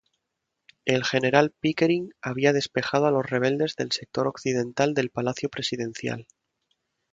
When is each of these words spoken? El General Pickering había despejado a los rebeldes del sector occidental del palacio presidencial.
El 0.83 1.03
General 1.05 1.53
Pickering 1.59 2.09
había 2.23 2.53
despejado 2.53 3.05
a 3.05 3.11
los 3.11 3.29
rebeldes 3.29 3.75
del 3.75 3.91
sector 3.91 4.25
occidental 4.27 4.95
del 4.95 5.11
palacio 5.11 5.47
presidencial. 5.47 6.25